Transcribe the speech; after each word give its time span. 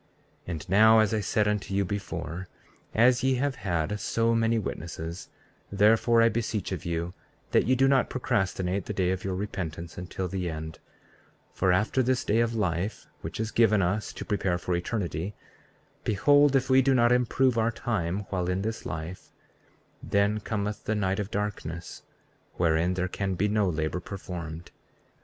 34:33 0.47 0.47
And 0.47 0.69
now, 0.69 0.97
as 0.97 1.13
I 1.13 1.19
said 1.19 1.47
unto 1.47 1.75
you 1.75 1.85
before, 1.85 2.47
as 2.95 3.21
ye 3.23 3.35
have 3.35 3.57
had 3.57 3.99
so 3.99 4.33
many 4.33 4.57
witnesses, 4.57 5.29
therefore, 5.71 6.23
I 6.23 6.27
beseech 6.29 6.71
of 6.71 6.85
you 6.85 7.13
that 7.51 7.67
ye 7.67 7.75
do 7.75 7.87
not 7.87 8.09
procrastinate 8.09 8.85
the 8.85 8.95
day 8.95 9.11
of 9.11 9.23
your 9.23 9.35
repentance 9.35 9.99
until 9.99 10.27
the 10.27 10.49
end; 10.49 10.79
for 11.53 11.71
after 11.71 12.01
this 12.01 12.25
day 12.25 12.39
of 12.39 12.55
life, 12.55 13.05
which 13.21 13.39
is 13.39 13.51
given 13.51 13.83
us 13.83 14.11
to 14.13 14.25
prepare 14.25 14.57
for 14.57 14.75
eternity, 14.75 15.35
behold, 16.03 16.55
if 16.55 16.67
we 16.67 16.81
do 16.81 16.95
not 16.95 17.11
improve 17.11 17.55
our 17.59 17.69
time 17.71 18.25
while 18.31 18.49
in 18.49 18.63
this 18.63 18.87
life, 18.87 19.29
then 20.01 20.39
cometh 20.39 20.85
the 20.85 20.95
night 20.95 21.19
of 21.19 21.29
darkness 21.29 22.01
wherein 22.55 22.95
there 22.95 23.07
can 23.07 23.35
be 23.35 23.47
no 23.47 23.69
labor 23.69 23.99
performed. 23.99 24.71